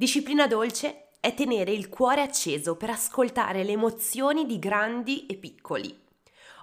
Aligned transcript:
Disciplina 0.00 0.46
dolce 0.46 1.08
è 1.20 1.34
tenere 1.34 1.72
il 1.72 1.90
cuore 1.90 2.22
acceso 2.22 2.74
per 2.74 2.88
ascoltare 2.88 3.64
le 3.64 3.72
emozioni 3.72 4.46
di 4.46 4.58
grandi 4.58 5.26
e 5.26 5.34
piccoli. 5.34 5.94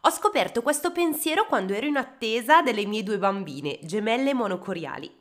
Ho 0.02 0.10
scoperto 0.10 0.64
questo 0.64 0.92
pensiero 0.92 1.46
quando 1.46 1.74
ero 1.74 1.86
in 1.86 1.98
attesa 1.98 2.64
delle 2.64 2.88
mie 2.88 3.04
due 3.04 3.20
bambine, 3.20 3.78
gemelle 3.84 4.34
monocoriali. 4.34 5.16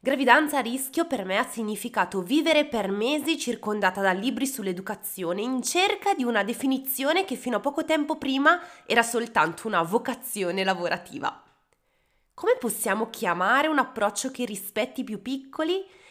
Gravidanza 0.00 0.58
a 0.58 0.62
rischio 0.62 1.06
per 1.06 1.24
me 1.24 1.38
ha 1.38 1.46
significato 1.48 2.22
vivere 2.22 2.64
per 2.64 2.90
mesi 2.90 3.38
circondata 3.38 4.00
da 4.00 4.10
libri 4.10 4.48
sull'educazione 4.48 5.40
in 5.40 5.62
cerca 5.62 6.12
di 6.12 6.24
una 6.24 6.42
definizione 6.42 7.24
che 7.24 7.36
fino 7.36 7.58
a 7.58 7.60
poco 7.60 7.84
tempo 7.84 8.16
prima 8.16 8.60
era 8.84 9.04
soltanto 9.04 9.68
una 9.68 9.82
vocazione 9.82 10.64
lavorativa. 10.64 11.40
Come 12.34 12.56
possiamo 12.58 13.10
chiamare 13.10 13.68
un 13.68 13.78
approccio 13.78 14.32
che 14.32 14.44
rispetti 14.44 15.02
i 15.02 15.04
più 15.04 15.22
piccoli 15.22 16.02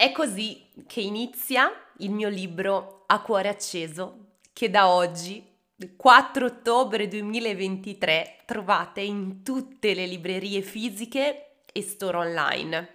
È 0.00 0.12
così 0.12 0.66
che 0.86 1.02
inizia 1.02 1.70
il 1.98 2.10
mio 2.10 2.30
libro 2.30 3.04
A 3.08 3.20
cuore 3.20 3.50
acceso, 3.50 4.36
che 4.50 4.70
da 4.70 4.88
oggi, 4.88 5.46
4 5.94 6.46
ottobre 6.46 7.06
2023, 7.06 8.36
trovate 8.46 9.02
in 9.02 9.42
tutte 9.42 9.92
le 9.92 10.06
librerie 10.06 10.62
fisiche 10.62 11.56
e 11.70 11.82
store 11.82 12.16
online. 12.16 12.94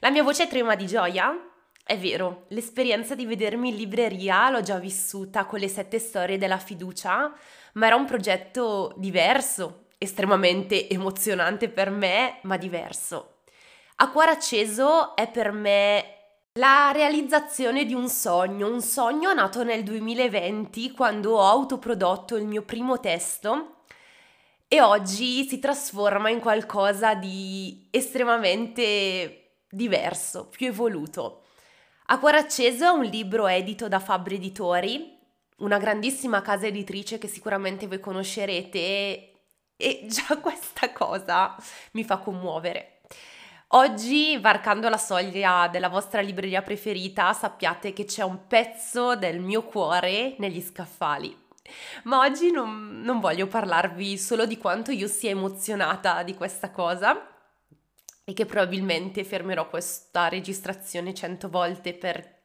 La 0.00 0.10
mia 0.10 0.22
voce 0.22 0.46
trema 0.46 0.74
di 0.74 0.86
gioia? 0.86 1.34
È 1.82 1.96
vero, 1.96 2.44
l'esperienza 2.48 3.14
di 3.14 3.24
vedermi 3.24 3.70
in 3.70 3.76
libreria 3.76 4.50
l'ho 4.50 4.60
già 4.60 4.76
vissuta 4.76 5.46
con 5.46 5.60
le 5.60 5.68
sette 5.68 5.98
storie 5.98 6.36
della 6.36 6.58
fiducia, 6.58 7.32
ma 7.72 7.86
era 7.86 7.96
un 7.96 8.04
progetto 8.04 8.92
diverso, 8.98 9.86
estremamente 9.96 10.90
emozionante 10.90 11.70
per 11.70 11.88
me, 11.88 12.40
ma 12.42 12.58
diverso. 12.58 13.36
A 13.96 14.10
cuore 14.10 14.32
acceso 14.32 15.16
è 15.16 15.30
per 15.30 15.50
me 15.50 16.14
la 16.58 16.92
realizzazione 16.92 17.84
di 17.84 17.94
un 17.94 18.08
sogno, 18.08 18.68
un 18.68 18.80
sogno 18.80 19.32
nato 19.32 19.64
nel 19.64 19.82
2020 19.82 20.92
quando 20.92 21.34
ho 21.34 21.48
autoprodotto 21.48 22.36
il 22.36 22.46
mio 22.46 22.62
primo 22.62 23.00
testo 23.00 23.78
e 24.68 24.80
oggi 24.80 25.48
si 25.48 25.58
trasforma 25.58 26.30
in 26.30 26.38
qualcosa 26.38 27.14
di 27.14 27.88
estremamente 27.90 29.62
diverso, 29.68 30.46
più 30.46 30.68
evoluto. 30.68 31.42
A 32.06 32.20
cuore 32.20 32.38
acceso 32.38 32.84
è 32.84 32.90
un 32.90 33.02
libro 33.02 33.48
edito 33.48 33.88
da 33.88 33.98
Fabbri 33.98 34.36
Editori, 34.36 35.18
una 35.56 35.78
grandissima 35.78 36.40
casa 36.40 36.66
editrice 36.66 37.18
che 37.18 37.26
sicuramente 37.26 37.88
voi 37.88 37.98
conoscerete 37.98 39.32
e 39.76 40.06
già 40.06 40.38
questa 40.40 40.92
cosa 40.92 41.56
mi 41.92 42.04
fa 42.04 42.18
commuovere. 42.18 43.00
Oggi, 43.76 44.38
varcando 44.38 44.88
la 44.88 44.96
soglia 44.96 45.66
della 45.66 45.88
vostra 45.88 46.20
libreria 46.20 46.62
preferita, 46.62 47.32
sappiate 47.32 47.92
che 47.92 48.04
c'è 48.04 48.22
un 48.22 48.46
pezzo 48.46 49.16
del 49.16 49.40
mio 49.40 49.64
cuore 49.64 50.36
negli 50.38 50.62
scaffali. 50.62 51.36
Ma 52.04 52.20
oggi 52.20 52.52
non, 52.52 53.00
non 53.00 53.18
voglio 53.18 53.48
parlarvi 53.48 54.16
solo 54.16 54.46
di 54.46 54.58
quanto 54.58 54.92
io 54.92 55.08
sia 55.08 55.30
emozionata 55.30 56.22
di 56.22 56.34
questa 56.34 56.70
cosa 56.70 57.26
e 58.22 58.32
che 58.32 58.46
probabilmente 58.46 59.24
fermerò 59.24 59.68
questa 59.68 60.28
registrazione 60.28 61.12
cento 61.12 61.48
volte 61.48 61.94
per 61.94 62.42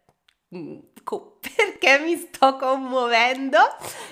mm, 0.55 0.79
perché 1.55 1.99
mi 1.99 2.15
sto 2.15 2.55
commuovendo. 2.55 3.59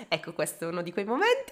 Ecco, 0.08 0.34
questo 0.34 0.66
è 0.66 0.68
uno 0.68 0.84
di 0.84 0.92
quei 0.92 1.06
momenti. 1.06 1.52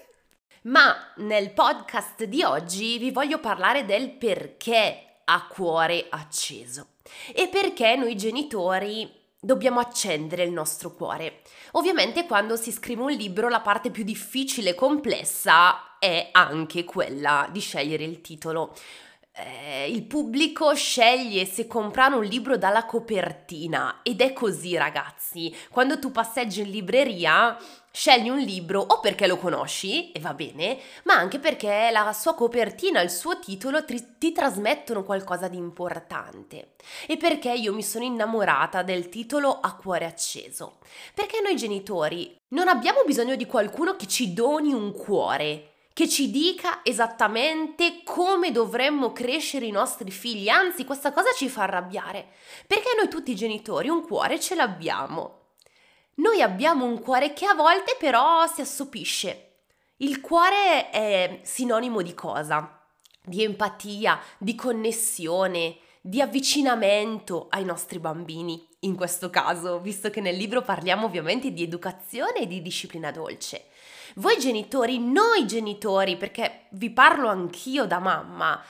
Ma 0.62 0.94
nel 1.16 1.50
podcast 1.50 2.22
di 2.22 2.44
oggi 2.44 2.98
vi 2.98 3.10
voglio 3.10 3.40
parlare 3.40 3.84
del 3.84 4.12
perché 4.12 5.00
a 5.26 5.46
cuore 5.46 6.06
acceso. 6.10 6.88
E 7.32 7.48
perché 7.48 7.96
noi 7.96 8.16
genitori 8.16 9.24
dobbiamo 9.38 9.80
accendere 9.80 10.42
il 10.42 10.52
nostro 10.52 10.92
cuore. 10.92 11.42
Ovviamente 11.72 12.26
quando 12.26 12.56
si 12.56 12.72
scrive 12.72 13.02
un 13.02 13.12
libro 13.12 13.48
la 13.48 13.60
parte 13.60 13.90
più 13.90 14.02
difficile 14.02 14.70
e 14.70 14.74
complessa 14.74 15.98
è 15.98 16.30
anche 16.32 16.84
quella 16.84 17.48
di 17.50 17.60
scegliere 17.60 18.04
il 18.04 18.20
titolo. 18.20 18.74
Eh, 19.38 19.90
il 19.90 20.04
pubblico 20.04 20.74
sceglie 20.74 21.44
se 21.44 21.66
comprare 21.66 22.14
un 22.14 22.24
libro 22.24 22.56
dalla 22.56 22.86
copertina 22.86 24.00
ed 24.02 24.20
è 24.20 24.32
così 24.32 24.76
ragazzi. 24.76 25.54
Quando 25.70 25.98
tu 25.98 26.10
passeggi 26.10 26.62
in 26.62 26.70
libreria 26.70 27.56
Scegli 27.98 28.28
un 28.28 28.40
libro 28.40 28.82
o 28.82 29.00
perché 29.00 29.26
lo 29.26 29.38
conosci 29.38 30.12
e 30.12 30.20
va 30.20 30.34
bene, 30.34 30.78
ma 31.04 31.14
anche 31.14 31.38
perché 31.38 31.88
la 31.90 32.12
sua 32.12 32.34
copertina, 32.34 33.00
il 33.00 33.08
suo 33.08 33.38
titolo 33.38 33.86
ti, 33.86 34.18
ti 34.18 34.32
trasmettono 34.32 35.02
qualcosa 35.02 35.48
di 35.48 35.56
importante. 35.56 36.74
E 37.06 37.16
perché 37.16 37.50
io 37.52 37.72
mi 37.72 37.82
sono 37.82 38.04
innamorata 38.04 38.82
del 38.82 39.08
titolo 39.08 39.60
A 39.60 39.74
cuore 39.76 40.04
acceso. 40.04 40.76
Perché 41.14 41.40
noi 41.40 41.56
genitori 41.56 42.36
non 42.48 42.68
abbiamo 42.68 43.02
bisogno 43.06 43.34
di 43.34 43.46
qualcuno 43.46 43.96
che 43.96 44.06
ci 44.06 44.34
doni 44.34 44.74
un 44.74 44.92
cuore, 44.92 45.70
che 45.94 46.06
ci 46.06 46.30
dica 46.30 46.80
esattamente 46.82 48.02
come 48.04 48.52
dovremmo 48.52 49.14
crescere 49.14 49.64
i 49.64 49.70
nostri 49.70 50.10
figli, 50.10 50.50
anzi 50.50 50.84
questa 50.84 51.12
cosa 51.12 51.30
ci 51.34 51.48
fa 51.48 51.62
arrabbiare, 51.62 52.26
perché 52.66 52.90
noi 52.94 53.08
tutti 53.08 53.34
genitori 53.34 53.88
un 53.88 54.06
cuore 54.06 54.38
ce 54.38 54.54
l'abbiamo. 54.54 55.44
Noi 56.16 56.40
abbiamo 56.40 56.84
un 56.84 57.00
cuore 57.00 57.32
che 57.34 57.44
a 57.46 57.54
volte 57.54 57.96
però 57.98 58.46
si 58.46 58.62
assopisce. 58.62 59.64
Il 59.98 60.20
cuore 60.20 60.88
è 60.90 61.40
sinonimo 61.42 62.00
di 62.00 62.14
cosa? 62.14 62.82
Di 63.22 63.42
empatia, 63.42 64.18
di 64.38 64.54
connessione, 64.54 65.76
di 66.00 66.22
avvicinamento 66.22 67.48
ai 67.50 67.64
nostri 67.64 67.98
bambini, 67.98 68.66
in 68.80 68.94
questo 68.94 69.28
caso, 69.28 69.80
visto 69.80 70.08
che 70.08 70.20
nel 70.20 70.36
libro 70.36 70.62
parliamo 70.62 71.04
ovviamente 71.04 71.50
di 71.50 71.62
educazione 71.62 72.40
e 72.40 72.46
di 72.46 72.62
disciplina 72.62 73.10
dolce. 73.10 73.66
Voi 74.14 74.38
genitori, 74.38 74.98
noi 74.98 75.46
genitori, 75.46 76.16
perché 76.16 76.66
vi 76.70 76.90
parlo 76.90 77.28
anch'io 77.28 77.86
da 77.86 77.98
mamma, 77.98 78.62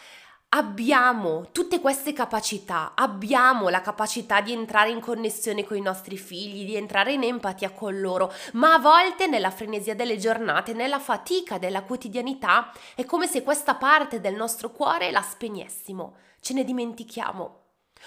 abbiamo 0.50 1.48
tutte 1.52 1.80
queste 1.80 2.12
capacità, 2.12 2.92
abbiamo 2.94 3.68
la 3.68 3.80
capacità 3.80 4.40
di 4.40 4.52
entrare 4.52 4.90
in 4.90 5.00
connessione 5.00 5.64
con 5.64 5.76
i 5.76 5.82
nostri 5.82 6.16
figli, 6.16 6.64
di 6.64 6.76
entrare 6.76 7.12
in 7.12 7.24
empatia 7.24 7.70
con 7.70 8.00
loro, 8.00 8.32
ma 8.52 8.74
a 8.74 8.78
volte 8.78 9.26
nella 9.26 9.50
frenesia 9.50 9.94
delle 9.94 10.16
giornate, 10.16 10.72
nella 10.72 11.00
fatica 11.00 11.58
della 11.58 11.82
quotidianità, 11.82 12.72
è 12.94 13.04
come 13.04 13.26
se 13.26 13.42
questa 13.42 13.74
parte 13.74 14.20
del 14.20 14.34
nostro 14.34 14.70
cuore 14.70 15.10
la 15.10 15.22
spegnessimo, 15.22 16.16
ce 16.40 16.54
ne 16.54 16.64
dimentichiamo. 16.64 17.62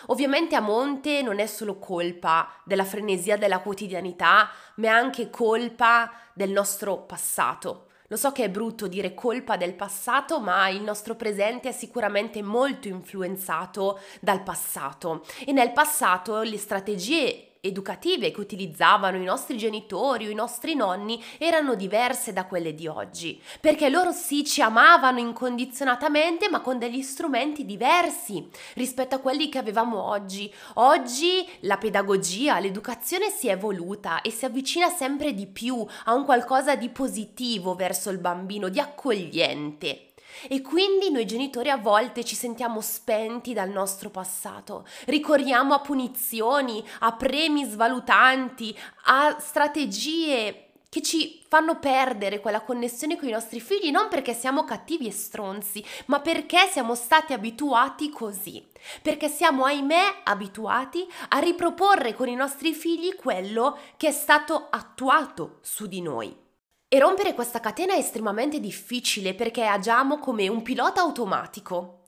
Ovviamente 0.07 0.55
a 0.55 0.61
monte 0.61 1.21
non 1.21 1.39
è 1.39 1.45
solo 1.45 1.77
colpa 1.77 2.49
della 2.63 2.85
frenesia 2.85 3.37
della 3.37 3.59
quotidianità, 3.59 4.49
ma 4.75 4.87
è 4.87 4.89
anche 4.89 5.29
colpa 5.29 6.11
del 6.33 6.51
nostro 6.51 6.99
passato 7.01 7.88
lo 8.09 8.17
so 8.17 8.31
che 8.31 8.43
è 8.43 8.49
brutto 8.49 8.87
dire 8.87 9.13
colpa 9.13 9.55
del 9.55 9.75
passato, 9.75 10.39
ma 10.39 10.67
il 10.69 10.81
nostro 10.81 11.15
presente 11.15 11.69
è 11.69 11.71
sicuramente 11.71 12.41
molto 12.41 12.87
influenzato 12.87 13.99
dal 14.19 14.43
passato. 14.43 15.23
E 15.45 15.51
nel 15.51 15.71
passato 15.71 16.41
le 16.41 16.57
strategie 16.57 17.48
educative 17.61 18.31
che 18.31 18.39
utilizzavano 18.39 19.17
i 19.17 19.23
nostri 19.23 19.57
genitori 19.57 20.27
o 20.27 20.29
i 20.29 20.35
nostri 20.35 20.75
nonni 20.75 21.21
erano 21.37 21.75
diverse 21.75 22.31
da 22.31 22.45
quelle 22.45 22.73
di 22.73 22.87
oggi, 22.87 23.41
perché 23.59 23.89
loro 23.89 24.11
sì 24.11 24.45
ci 24.45 24.61
amavano 24.61 25.19
incondizionatamente 25.19 26.49
ma 26.49 26.61
con 26.61 26.79
degli 26.79 27.01
strumenti 27.01 27.65
diversi 27.65 28.47
rispetto 28.75 29.15
a 29.15 29.19
quelli 29.19 29.49
che 29.49 29.57
avevamo 29.57 30.01
oggi. 30.01 30.51
Oggi 30.75 31.47
la 31.61 31.77
pedagogia, 31.77 32.59
l'educazione 32.59 33.29
si 33.29 33.47
è 33.47 33.51
evoluta 33.51 34.21
e 34.21 34.31
si 34.31 34.45
avvicina 34.45 34.89
sempre 34.89 35.33
di 35.33 35.47
più 35.47 35.85
a 36.05 36.13
un 36.13 36.23
qualcosa 36.23 36.75
di 36.75 36.89
positivo 36.89 37.75
verso 37.75 38.09
il 38.09 38.19
bambino, 38.19 38.69
di 38.69 38.79
accogliente. 38.79 40.08
E 40.47 40.61
quindi 40.61 41.11
noi 41.11 41.25
genitori 41.25 41.69
a 41.69 41.77
volte 41.77 42.23
ci 42.23 42.35
sentiamo 42.35 42.81
spenti 42.81 43.53
dal 43.53 43.69
nostro 43.69 44.09
passato, 44.09 44.85
ricorriamo 45.05 45.73
a 45.73 45.79
punizioni, 45.79 46.83
a 46.99 47.13
premi 47.13 47.65
svalutanti, 47.65 48.77
a 49.05 49.37
strategie 49.39 50.69
che 50.89 51.03
ci 51.03 51.43
fanno 51.47 51.77
perdere 51.77 52.39
quella 52.39 52.61
connessione 52.61 53.15
con 53.15 53.27
i 53.27 53.31
nostri 53.31 53.61
figli 53.61 53.91
non 53.91 54.07
perché 54.09 54.33
siamo 54.33 54.63
cattivi 54.63 55.07
e 55.07 55.11
stronzi, 55.11 55.85
ma 56.07 56.19
perché 56.19 56.67
siamo 56.71 56.95
stati 56.95 57.33
abituati 57.33 58.09
così. 58.09 58.65
Perché 59.01 59.27
siamo, 59.27 59.65
ahimè, 59.65 60.21
abituati 60.23 61.07
a 61.29 61.37
riproporre 61.37 62.13
con 62.15 62.27
i 62.27 62.35
nostri 62.35 62.73
figli 62.73 63.15
quello 63.15 63.77
che 63.97 64.07
è 64.07 64.11
stato 64.11 64.67
attuato 64.69 65.59
su 65.61 65.85
di 65.85 66.01
noi. 66.01 66.47
E 66.91 66.97
rompere 66.97 67.35
questa 67.35 67.59
catena 67.59 67.93
è 67.93 67.99
estremamente 67.99 68.59
difficile 68.59 69.35
perché 69.35 69.63
agiamo 69.63 70.17
come 70.17 70.47
un 70.47 70.63
pilota 70.63 71.01
automatico. 71.01 72.05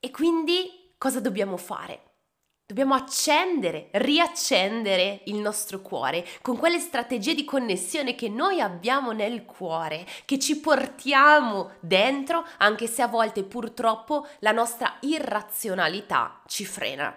E 0.00 0.10
quindi 0.10 0.94
cosa 0.96 1.20
dobbiamo 1.20 1.58
fare? 1.58 2.12
Dobbiamo 2.64 2.94
accendere, 2.94 3.90
riaccendere 3.92 5.20
il 5.26 5.34
nostro 5.34 5.82
cuore 5.82 6.26
con 6.40 6.56
quelle 6.56 6.78
strategie 6.78 7.34
di 7.34 7.44
connessione 7.44 8.14
che 8.14 8.30
noi 8.30 8.62
abbiamo 8.62 9.12
nel 9.12 9.44
cuore, 9.44 10.06
che 10.24 10.38
ci 10.38 10.58
portiamo 10.58 11.72
dentro, 11.80 12.46
anche 12.56 12.86
se 12.86 13.02
a 13.02 13.08
volte 13.08 13.44
purtroppo 13.44 14.26
la 14.38 14.52
nostra 14.52 14.96
irrazionalità 15.00 16.40
ci 16.46 16.64
frena. 16.64 17.14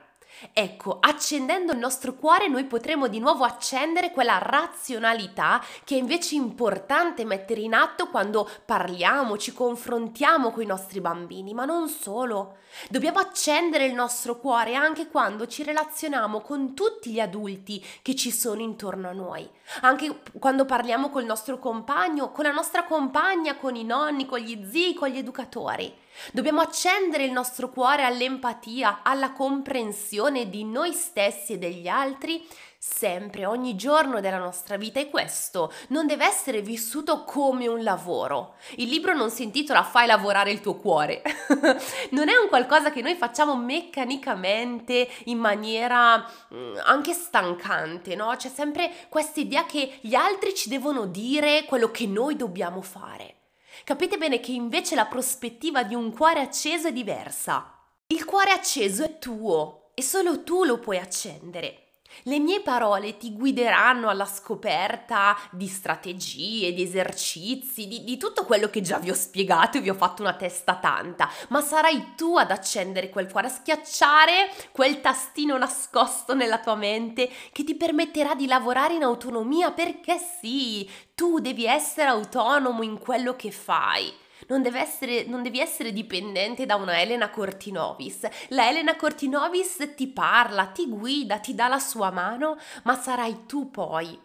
Ecco, 0.54 0.98
accendendo 1.00 1.72
il 1.72 1.80
nostro 1.80 2.14
cuore 2.14 2.48
noi 2.48 2.66
potremo 2.66 3.08
di 3.08 3.20
nuovo 3.20 3.44
accendere 3.44 4.12
quella 4.12 4.38
razionalità 4.38 5.64
che 5.84 5.96
è 5.96 5.98
invece 5.98 6.36
importante 6.36 7.26
mettere 7.26 7.62
in 7.62 7.74
atto 7.74 8.08
quando 8.08 8.48
parliamo, 8.66 9.38
ci 9.38 9.52
confrontiamo 9.52 10.52
con 10.52 10.62
i 10.62 10.68
nostri 10.68 11.02
bambini, 11.02 11.54
ma 11.54 11.66
non 11.66 11.90
solo. 11.90 12.58
Dobbiamo 12.90 13.20
accendere 13.20 13.86
il 13.86 13.94
nostro 13.94 14.38
cuore 14.38 14.76
anche 14.76 15.08
quando 15.08 15.48
ci 15.48 15.64
relazioniamo 15.64 16.42
con 16.42 16.76
tutti 16.76 17.12
gli 17.12 17.20
adulti 17.20 17.84
che 18.04 18.14
ci 18.14 18.32
sono 18.32 18.62
intorno 18.62 19.10
a 19.10 19.14
noi, 19.14 19.50
anche 19.82 20.22
quando 20.38 20.66
parliamo 20.66 21.10
col 21.10 21.26
nostro 21.26 21.58
compagno, 21.58 22.32
con 22.32 22.46
la 22.46 22.52
nostra 22.52 22.84
compagna, 22.84 23.56
con 23.56 23.76
i 23.76 23.84
nonni, 23.84 24.26
con 24.26 24.40
gli 24.40 24.68
zii, 24.70 24.94
con 24.94 25.10
gli 25.10 25.18
educatori. 25.18 26.06
Dobbiamo 26.32 26.62
accendere 26.62 27.24
il 27.24 27.32
nostro 27.32 27.70
cuore 27.70 28.04
all'empatia, 28.04 29.00
alla 29.04 29.32
comprensione 29.32 30.50
di 30.50 30.64
noi 30.64 30.94
stessi 30.94 31.54
e 31.54 31.58
degli 31.58 31.88
altri 31.88 32.46
sempre, 32.80 33.46
ogni 33.46 33.76
giorno 33.76 34.22
della 34.22 34.38
nostra 34.38 34.78
vita 34.78 35.00
e 35.00 35.10
questo 35.10 35.74
non 35.90 36.06
deve 36.08 36.26
essere 36.26 36.62
vissuto 36.62 37.24
come 37.24 37.68
un 37.68 37.84
lavoro. 37.84 38.56
Il 38.76 38.88
libro 38.88 39.14
non 39.14 39.30
si 39.30 39.44
intitola 39.44 39.84
Fai 39.84 40.08
lavorare 40.08 40.52
il 40.52 40.62
tuo 40.62 40.76
cuore, 40.76 41.22
non 42.12 42.30
è 42.30 42.38
un 42.38 42.48
qualcosa 42.48 42.92
che 42.92 43.02
noi 43.02 43.16
facciamo 43.16 43.56
meccanicamente 43.56 45.10
in 45.26 45.38
maniera 45.38 46.26
mm, 46.54 46.78
anche 46.84 47.14
stancante, 47.14 48.16
no? 48.16 48.34
C'è 48.36 48.50
sempre 48.50 48.92
questa 49.10 49.40
idea 49.40 49.66
che 49.66 49.98
gli 50.02 50.16
altri 50.16 50.54
ci 50.54 50.70
devono 50.70 51.06
dire 51.06 51.66
quello 51.66 51.92
che 51.92 52.08
noi 52.08 52.36
dobbiamo 52.36 52.82
fare. 52.82 53.37
Capite 53.84 54.18
bene 54.18 54.40
che 54.40 54.52
invece 54.52 54.96
la 54.96 55.06
prospettiva 55.06 55.84
di 55.84 55.96
un 55.96 56.14
cuore 56.14 56.42
acceso 56.42 56.88
è 56.88 56.94
diversa. 56.94 57.74
Il 58.08 58.26
cuore 58.26 58.52
acceso 58.52 59.04
è 59.04 59.18
tuo 59.18 59.92
e 59.94 60.02
solo 60.02 60.44
tu 60.44 60.64
lo 60.64 60.80
puoi 60.80 60.98
accendere. 60.98 61.87
Le 62.24 62.40
mie 62.40 62.62
parole 62.62 63.18
ti 63.18 63.34
guideranno 63.34 64.10
alla 64.10 64.26
scoperta 64.26 65.38
di 65.52 65.68
strategie, 65.68 66.74
di 66.74 66.82
esercizi, 66.84 67.88
di, 67.88 68.04
di, 68.04 68.18
tutto 68.18 68.44
quello 68.44 68.70
che 68.70 68.82
già 68.82 68.98
vi 68.98 69.10
ho 69.10 69.14
spiegato 69.14 69.78
e 69.78 69.82
vi 69.82 69.90
ho 69.90 69.94
fatto 69.94 70.22
una 70.22 70.34
testa 70.34 70.76
tanta, 70.76 71.30
ma 71.50 71.62
sarai 71.62 72.16
tu 72.16 72.38
ad 72.38 72.52
accendere 72.52 73.10
quel 73.10 73.32
cuore, 73.32 73.48
a 73.48 73.52
schiacciare 73.52 74.52
quel 74.72 75.02
tastino 75.02 75.58
nascosto 75.58 76.34
nella 76.34 76.60
tua 76.60 76.76
mente 76.76 77.30
che 77.52 77.64
ti 77.64 77.76
permetterà 77.76 78.36
di 78.36 78.48
lavorare 78.48 78.96
in 78.96 79.04
autonomia 79.04 79.72
perché 79.72 80.18
sì, 80.18 80.90
tu 81.14 81.40
devi 81.40 81.66
essere 81.66 82.10
autonomo 82.10 82.84
in 82.84 82.98
quello 82.98 83.36
che 83.36 83.52
fai 83.52 84.26
non, 84.48 84.66
essere, 84.66 85.26
non 85.26 85.44
devi 85.44 85.60
essere 85.60 85.92
dipendente 85.92 86.66
da 86.66 86.76
una 86.76 87.00
Elena 87.00 87.30
Cortinovis. 87.30 88.28
La 88.50 88.70
Elena 88.70 88.96
Cortinovis 88.96 89.94
ti 89.96 90.08
parla, 90.08 90.68
ti 90.68 90.88
guida, 90.88 91.40
ti 91.40 91.54
dà 91.56 91.68
la 91.68 91.80
sua 91.80 92.12
mano, 92.12 92.58
ma 92.84 92.96
sarai 92.96 93.46
tu 93.46 93.72
poi 93.72 94.20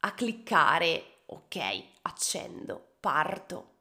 a 0.00 0.12
cliccare, 0.12 1.22
ok, 1.26 1.82
accendo, 2.02 2.94
parto. 3.00 3.74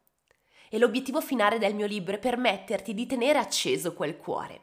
E 0.69 0.77
l'obiettivo 0.77 1.21
finale 1.21 1.59
del 1.59 1.75
mio 1.75 1.85
libro 1.85 2.15
è 2.15 2.19
permetterti 2.19 2.93
di 2.93 3.05
tenere 3.05 3.39
acceso 3.39 3.93
quel 3.93 4.17
cuore. 4.17 4.61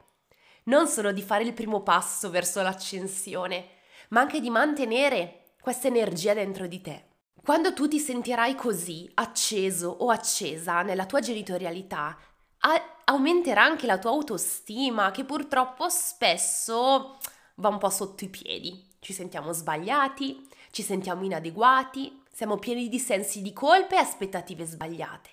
Non 0.64 0.86
solo 0.86 1.12
di 1.12 1.22
fare 1.22 1.44
il 1.44 1.52
primo 1.52 1.82
passo 1.82 2.31
verso 2.31 2.62
l'accensione, 2.62 3.69
ma 4.08 4.20
anche 4.20 4.40
di 4.40 4.50
mantenere 4.50 5.54
questa 5.60 5.88
energia 5.88 6.34
dentro 6.34 6.66
di 6.66 6.81
te. 6.81 7.04
Quando 7.44 7.75
tu 7.75 7.87
ti 7.88 7.99
sentirai 7.99 8.55
così, 8.55 9.11
acceso 9.17 9.91
o 9.91 10.08
accesa 10.08 10.81
nella 10.81 11.05
tua 11.05 11.20
genitorialità, 11.20 12.17
a- 12.61 13.02
aumenterà 13.05 13.62
anche 13.62 13.85
la 13.85 13.99
tua 13.99 14.12
autostima, 14.12 15.11
che 15.11 15.25
purtroppo 15.25 15.91
spesso 15.91 17.19
va 17.56 17.69
un 17.69 17.76
po' 17.76 17.91
sotto 17.91 18.25
i 18.25 18.31
piedi. 18.31 18.82
Ci 18.99 19.12
sentiamo 19.12 19.52
sbagliati, 19.52 20.49
ci 20.70 20.82
sentiamo 20.82 21.23
inadeguati, 21.23 22.23
siamo 22.32 22.56
pieni 22.56 22.88
di 22.88 22.99
sensi 22.99 23.43
di 23.43 23.52
colpa 23.52 23.96
e 23.96 23.99
aspettative 23.99 24.64
sbagliate. 24.64 25.29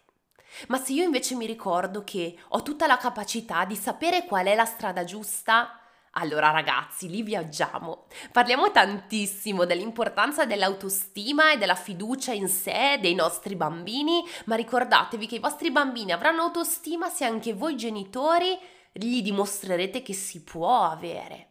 Ma 0.68 0.80
se 0.80 0.92
io 0.92 1.06
invece 1.06 1.36
mi 1.36 1.46
ricordo 1.46 2.04
che 2.04 2.38
ho 2.50 2.62
tutta 2.62 2.88
la 2.88 2.98
capacità 2.98 3.64
di 3.64 3.78
sapere 3.78 4.26
qual 4.26 4.48
è 4.48 4.56
la 4.56 4.66
strada 4.66 5.06
giusta, 5.06 5.81
allora 6.12 6.52
ragazzi, 6.52 7.10
lì 7.10 7.22
viaggiamo. 7.22 8.06
Parliamo 8.32 8.72
tantissimo 8.72 9.66
dell'importanza 9.66 10.46
dell'autostima 10.46 11.54
e 11.54 11.58
della 11.58 11.76
fiducia 11.76 12.34
in 12.34 12.50
sé 12.50 12.98
dei 13.00 13.16
nostri 13.16 13.56
bambini, 13.56 14.24
ma 14.46 14.56
ricordatevi 14.56 15.26
che 15.26 15.36
i 15.36 15.40
vostri 15.40 15.72
bambini 15.72 16.12
avranno 16.12 16.42
autostima 16.42 17.08
se 17.08 17.24
anche 17.24 17.54
voi 17.54 17.78
genitori 17.78 18.58
gli 18.92 19.22
dimostrerete 19.22 20.02
che 20.02 20.14
si 20.14 20.44
può 20.44 20.84
avere. 20.84 21.51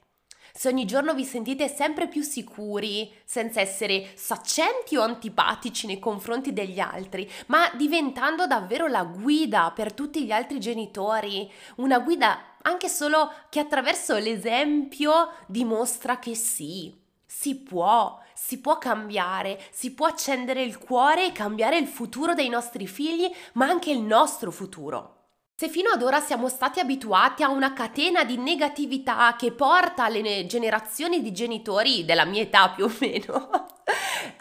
Se 0.61 0.69
ogni 0.69 0.85
giorno 0.85 1.15
vi 1.15 1.25
sentite 1.25 1.69
sempre 1.69 2.07
più 2.07 2.21
sicuri, 2.21 3.11
senza 3.25 3.63
essere 3.63 4.11
saccenti 4.15 4.95
o 4.95 5.01
antipatici 5.01 5.87
nei 5.87 5.99
confronti 5.99 6.53
degli 6.53 6.79
altri, 6.79 7.27
ma 7.47 7.71
diventando 7.77 8.47
davvero 8.47 8.87
la 8.87 9.05
guida 9.05 9.73
per 9.75 9.95
tutti 9.95 10.23
gli 10.23 10.33
altri 10.33 10.61
genitori, 10.61 11.51
una 11.77 11.99
guida 12.01 12.59
anche 12.61 12.91
solo 12.91 13.33
che 13.49 13.59
attraverso 13.59 14.19
l'esempio 14.19 15.33
dimostra 15.47 16.19
che 16.19 16.35
sì, 16.35 16.95
si 17.25 17.57
può, 17.57 18.21
si 18.35 18.61
può 18.61 18.77
cambiare, 18.77 19.59
si 19.71 19.95
può 19.95 20.09
accendere 20.09 20.63
il 20.63 20.77
cuore 20.77 21.29
e 21.29 21.33
cambiare 21.33 21.79
il 21.79 21.87
futuro 21.87 22.35
dei 22.35 22.51
nostri 22.51 22.87
figli, 22.87 23.33
ma 23.55 23.67
anche 23.67 23.91
il 23.91 24.03
nostro 24.03 24.51
futuro. 24.51 25.20
Se 25.61 25.69
fino 25.69 25.91
ad 25.91 26.01
ora 26.01 26.21
siamo 26.21 26.49
stati 26.49 26.81
abituati 26.81 27.43
a 27.43 27.51
una 27.51 27.75
catena 27.75 28.25
di 28.25 28.39
negatività 28.39 29.37
che 29.37 29.53
porta 29.53 30.05
alle 30.05 30.47
generazioni 30.47 31.21
di 31.21 31.33
genitori 31.33 32.07
della 32.07 32.25
mia 32.25 32.41
età 32.41 32.71
più 32.71 32.87
o 32.87 32.93
meno 32.99 33.67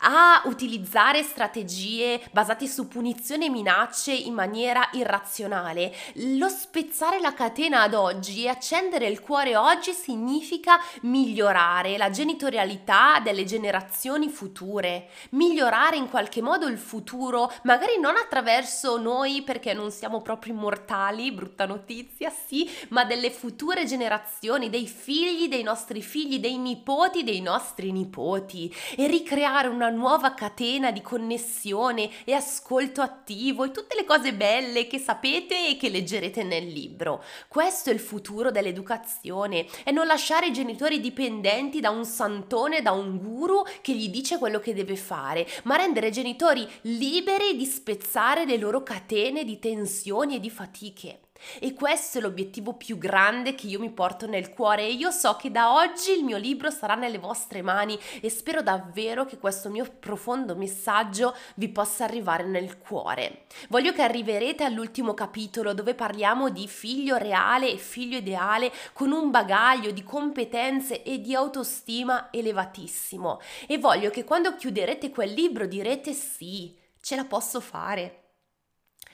a 0.02 0.42
utilizzare 0.46 1.24
strategie 1.24 2.22
basate 2.32 2.68
su 2.68 2.88
punizione 2.88 3.46
e 3.46 3.50
minacce 3.50 4.14
in 4.14 4.34
maniera 4.34 4.90
irrazionale. 4.94 5.94
Lo 6.38 6.48
spezzare 6.48 7.20
la 7.20 7.34
catena 7.34 7.82
ad 7.82 7.94
oggi 7.94 8.44
e 8.44 8.50
accendere 8.50 9.08
il 9.08 9.20
cuore 9.20 9.56
oggi 9.56 9.92
significa 9.92 10.80
migliorare 11.02 11.98
la 11.98 12.10
genitorialità 12.10 13.20
delle 13.24 13.46
generazioni 13.46 14.30
future, 14.30 15.10
migliorare 15.32 15.98
in 15.98 16.10
qualche 16.10 16.42
modo 16.42 16.68
il 16.68 16.78
futuro, 16.78 17.52
magari 17.64 18.00
non 18.00 18.16
attraverso 18.16 18.98
noi 18.98 19.42
perché 19.42 19.74
non 19.74 19.92
siamo 19.92 20.22
proprio 20.22 20.54
immortali, 20.54 21.32
brutta 21.32 21.66
notizia, 21.66 22.30
sì, 22.30 22.70
ma 22.90 23.04
delle 23.04 23.32
future 23.32 23.86
generazioni, 23.86 24.70
dei 24.70 24.88
figli 24.88 25.48
dei 25.48 25.64
nostri 25.64 26.02
figli, 26.02 26.40
dei 26.40 26.58
nipoti 26.58 27.24
dei 27.24 27.42
nostri 27.42 27.92
nipoti 27.92 28.74
e 28.96 29.08
ricreare 29.08 29.39
una 29.46 29.90
nuova 29.90 30.34
catena 30.34 30.92
di 30.92 31.02
connessione 31.02 32.10
e 32.26 32.34
ascolto 32.34 33.02
attivo 33.02 33.64
e 33.64 33.72
tutte 33.72 33.96
le 33.96 34.06
cose 34.06 34.34
belle 34.34 34.88
che 34.88 35.00
sapete 35.00 35.70
e 35.70 35.78
che 35.78 35.90
leggerete 35.90 36.44
nel 36.44 36.68
libro. 36.68 37.24
Questo 37.48 37.90
è 37.90 37.94
il 37.94 38.00
futuro 38.00 38.52
dell'educazione 38.52 39.66
e 39.84 39.92
non 39.92 40.08
lasciare 40.08 40.48
i 40.48 40.54
genitori 40.54 41.00
dipendenti 41.00 41.80
da 41.80 41.90
un 41.90 42.06
santone, 42.06 42.82
da 42.82 42.92
un 42.92 43.18
guru 43.18 43.64
che 43.82 43.94
gli 43.94 44.10
dice 44.10 44.38
quello 44.38 44.60
che 44.60 44.74
deve 44.74 44.96
fare, 44.96 45.48
ma 45.64 45.76
rendere 45.76 46.08
i 46.08 46.12
genitori 46.12 46.68
liberi 46.82 47.56
di 47.56 47.66
spezzare 47.66 48.46
le 48.46 48.58
loro 48.58 48.84
catene 48.84 49.44
di 49.44 49.60
tensioni 49.60 50.36
e 50.36 50.40
di 50.40 50.50
fatiche. 50.50 51.20
E 51.60 51.74
questo 51.74 52.18
è 52.18 52.22
l'obiettivo 52.22 52.74
più 52.74 52.98
grande 52.98 53.56
che 53.56 53.68
io 53.68 53.80
mi 53.80 53.92
porto 53.92 54.28
nel 54.28 54.50
cuore. 54.50 54.84
E 54.84 54.92
io 54.92 55.12
so 55.12 55.36
che 55.36 55.52
da 55.52 55.74
oggi 55.74 56.12
il 56.12 56.24
mio 56.24 56.38
libro 56.38 56.70
sarà 56.70 56.96
nelle 56.96 57.18
vostre 57.18 57.62
mani 57.62 57.98
e 58.22 58.30
spero 58.30 58.62
davvero 58.62 59.26
che 59.26 59.38
questo 59.38 59.70
mio 59.70 59.86
profondo 60.00 60.56
messaggio 60.56 61.36
vi 61.56 61.70
possa 61.70 62.04
arrivare 62.04 62.44
nel 62.46 62.78
cuore. 62.78 63.46
Voglio 63.70 63.94
che 63.94 64.02
arriverete 64.02 64.64
all'ultimo 64.64 65.14
capitolo 65.14 65.74
dove 65.74 65.96
parliamo 65.96 66.50
di 66.50 66.68
figlio 66.68 67.18
reale 67.18 67.72
e 67.72 67.78
figlio 67.78 68.18
ideale 68.18 68.72
con 68.94 69.12
un 69.12 69.32
bagaglio 69.32 69.92
di 69.92 70.04
competenze 70.04 71.04
e 71.04 71.20
di 71.20 71.34
autostima 71.36 72.30
elevatissimo. 72.32 73.40
E 73.68 73.78
voglio 73.78 74.10
che 74.10 74.24
quando 74.24 74.56
chiuderete 74.56 75.10
quel 75.10 75.34
libro 75.34 75.66
direte 75.66 76.14
sì, 76.14 76.76
ce 77.02 77.16
la 77.16 77.26
posso 77.26 77.60
fare 77.60 78.19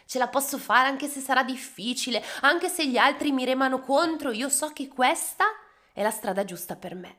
ce 0.05 0.17
la 0.17 0.27
posso 0.27 0.57
fare 0.57 0.87
anche 0.87 1.07
se 1.07 1.19
sarà 1.19 1.43
difficile, 1.43 2.23
anche 2.41 2.69
se 2.69 2.87
gli 2.87 2.97
altri 2.97 3.31
mi 3.31 3.45
remano 3.45 3.79
contro, 3.79 4.31
io 4.31 4.49
so 4.49 4.69
che 4.69 4.87
questa 4.87 5.45
è 5.93 6.01
la 6.01 6.11
strada 6.11 6.43
giusta 6.43 6.75
per 6.75 6.95
me. 6.95 7.17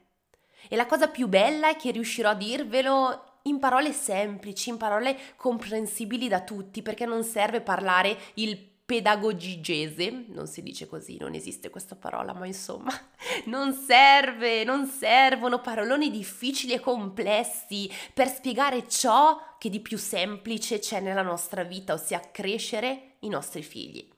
E 0.69 0.77
la 0.77 0.87
cosa 0.87 1.09
più 1.09 1.29
bella 1.29 1.69
è 1.69 1.77
che 1.77 1.91
riuscirò 1.91 2.31
a 2.31 2.35
dirvelo 2.35 3.39
in 3.43 3.59
parole 3.59 3.93
semplici, 3.93 4.71
in 4.71 4.77
parole 4.77 5.17
comprensibili 5.37 6.29
da 6.29 6.41
tutti, 6.41 6.83
perché 6.83 7.07
non 7.07 7.23
serve 7.23 7.61
parlare 7.61 8.19
il 8.35 8.75
pedagogigese, 8.87 10.27
non 10.29 10.47
si 10.47 10.63
dice 10.63 10.87
così, 10.87 11.17
non 11.19 11.35
esiste 11.35 11.71
questa 11.71 11.97
parola, 11.97 12.33
ma 12.33 12.47
insomma, 12.47 12.93
non 13.47 13.75
serve, 13.75 14.63
non 14.63 14.87
servono 14.87 15.61
paroloni 15.61 16.09
difficili 16.09 16.73
e 16.73 16.79
complessi 16.79 17.91
per 18.15 18.29
spiegare 18.29 18.89
ciò 18.89 19.57
che 19.59 19.71
di 19.71 19.81
più 19.81 19.99
semplice 19.99 20.79
c'è 20.79 21.01
nella 21.01 21.23
nostra 21.23 21.65
vita, 21.65 21.95
ossia 21.95 22.31
crescere 22.31 23.17
i 23.21 23.29
nostri 23.29 23.65
figli. 23.65 24.09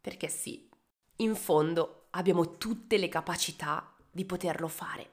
Perché 0.00 0.28
sì, 0.28 0.66
in 1.16 1.34
fondo 1.36 2.06
abbiamo 2.12 2.56
tutte 2.56 2.96
le 2.96 3.10
capacità 3.10 3.94
di 4.10 4.24
poterlo 4.24 4.68
fare, 4.68 5.10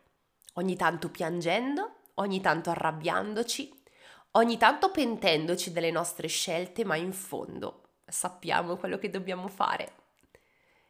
ogni 0.53 0.77
tanto 0.77 1.09
piangendo, 1.09 1.95
ogni 2.15 2.39
tanto 2.39 2.69
arrabbiandoci, 2.69 3.83
ogni 4.31 4.57
tanto 4.57 4.89
pentendoci 4.89 5.73
delle 5.73 5.91
nostre 5.91 6.29
scelte, 6.29 6.85
ma 6.85 6.95
in 6.95 7.11
fondo 7.11 7.81
sappiamo 8.05 8.77
quello 8.77 8.97
che 8.97 9.09
dobbiamo 9.09 9.47
fare. 9.47 9.93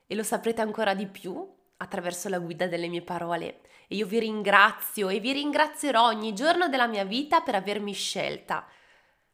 E 0.07 0.15
lo 0.15 0.23
saprete 0.23 0.61
ancora 0.61 0.93
di 0.93 1.07
più 1.07 1.47
attraverso 1.77 2.29
la 2.29 2.39
guida 2.39 2.67
delle 2.67 2.87
mie 2.87 3.01
parole. 3.01 3.61
E 3.87 3.95
io 3.95 4.05
vi 4.05 4.19
ringrazio 4.19 5.09
e 5.09 5.19
vi 5.19 5.31
ringrazierò 5.31 6.05
ogni 6.05 6.33
giorno 6.33 6.67
della 6.67 6.87
mia 6.87 7.05
vita 7.05 7.41
per 7.41 7.55
avermi 7.55 7.93
scelta, 7.93 8.65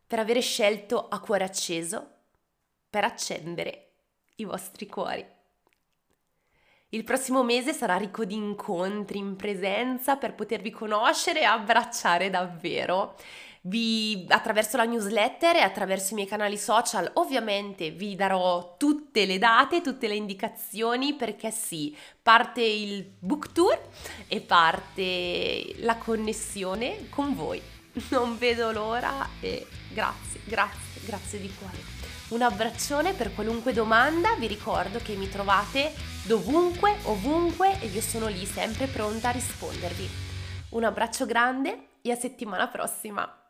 per 0.06 0.20
avere 0.20 0.42
scelto 0.42 1.08
a 1.08 1.20
cuore 1.20 1.44
acceso, 1.44 2.10
per 2.90 3.04
accendere 3.04 3.92
i 4.36 4.44
vostri 4.44 4.88
cuori. 4.88 5.26
Il 6.94 7.06
prossimo 7.06 7.42
mese 7.44 7.72
sarà 7.72 7.96
ricco 7.96 8.26
di 8.26 8.36
incontri 8.36 9.18
in 9.18 9.38
presenza 9.38 10.18
per 10.18 10.36
potervi 10.36 10.72
conoscere 10.72 11.40
e 11.40 11.46
abbracciare 11.46 12.30
davvero 12.30 13.16
vi, 13.63 14.25
attraverso 14.30 14.77
la 14.77 14.86
newsletter 14.86 15.58
e 15.58 15.62
attraverso 15.62 16.13
i 16.13 16.15
miei 16.15 16.27
canali 16.27 16.58
social 16.58 17.10
ovviamente 17.15 17.91
vi 17.91 18.15
darò 18.15 18.75
tutte 18.77 19.25
le 19.25 19.38
date, 19.38 19.82
tutte 19.82 20.08
le 20.08 20.15
indicazioni 20.15 21.13
perché 21.13 21.51
sì, 21.51 21.96
parte 22.22 22.62
il 22.62 23.03
book 23.20 23.51
tour 23.51 23.80
e 24.27 24.41
parte 24.41 25.75
la 25.77 25.98
connessione 25.98 27.10
con 27.10 27.36
voi. 27.36 27.62
Non 28.10 28.38
vedo 28.38 28.72
l'ora 28.72 29.27
e 29.41 29.68
grazie, 29.91 30.39
grazie, 30.46 31.01
grazie 31.06 31.39
di 31.39 31.53
cuore. 31.53 32.00
Un 32.30 32.41
abbraccione 32.41 33.13
per 33.13 33.36
qualunque 33.36 33.74
domanda, 33.74 34.36
vi 34.36 34.48
ricordo 34.48 35.00
che 35.00 35.15
mi 35.15 35.27
trovate 35.27 35.94
dovunque, 36.24 36.96
ovunque 37.03 37.77
e 37.82 37.88
io 37.88 38.01
sono 38.01 38.27
lì 38.27 38.46
sempre 38.46 38.88
pronta 38.88 39.30
a 39.30 39.32
rispondervi. 39.32 40.10
Un 40.70 40.86
abbraccio 40.86 41.25
grande 41.25 41.88
e 42.01 42.12
a 42.12 42.15
settimana 42.15 42.70
prossima! 42.70 43.41